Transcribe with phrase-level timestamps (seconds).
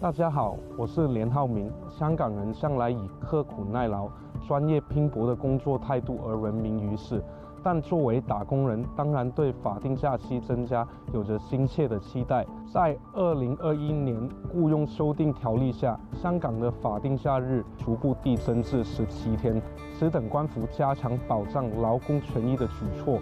[0.00, 1.70] 大家好，我是连浩明。
[1.90, 4.08] 香港人向来以刻苦耐劳、
[4.48, 7.22] 专业拼搏的工作态度而闻名于世，
[7.62, 12.46] 但作为打工人，当然对法定假期增加有着深切的期待。
[12.72, 19.60] 在二零二一年雇佣修订条例下，香港的法定假日逐步递增至十七天，
[19.92, 23.18] 此等官府加强保障劳工权益的举措。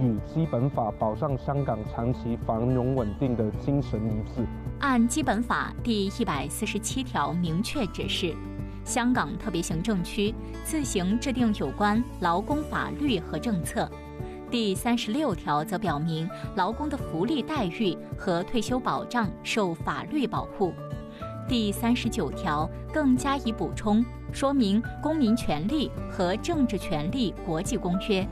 [0.00, 4.46] 与基本法保障香港长期繁荣稳定的精神一致。
[4.80, 8.34] 按基本法第一百四十七条明确指示，
[8.84, 13.88] 香港特别行政区自行制定有关劳工法律和政策。
[14.50, 20.72] 第三十六条则表明，劳工的福利待遇和退休保障受法律保护。
[21.46, 28.22] 第三十九条更加以补充说明《公民权利和政治权利国际公约》。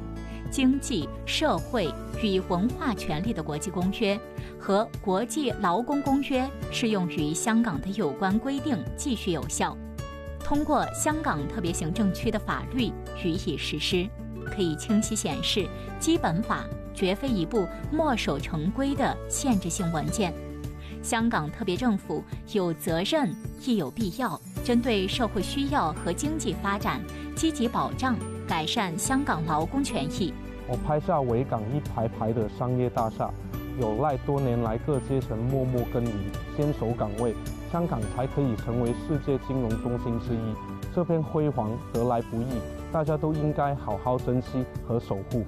[0.51, 4.19] 经济社会与文化权利的国际公约
[4.59, 9.77] 和国际劳工公约适用于香港的有关规定继续有效。
[10.41, 12.91] 通过香港特别行政区的法律
[13.23, 14.09] 予以实施，
[14.47, 15.69] 可以清晰显示，
[16.01, 20.33] 基本法绝非一部墨守成规的限制性文件。
[21.03, 27.01] 香港特别政府有责任，亦有必要，针对社会需要和经济发展，
[27.37, 28.17] 积极保障。
[28.49, 30.33] 改善香港劳工权益。
[30.67, 33.31] 我拍下维港一排排的商业大厦，
[33.79, 36.13] 有赖多年来各阶层默默耕耘、
[36.57, 37.35] 坚守岗位，
[37.71, 40.55] 香港才可以成为世界金融中心之一。
[40.95, 42.47] 这片辉煌得来不易，
[42.91, 45.45] 大家都应该好好珍惜和守护。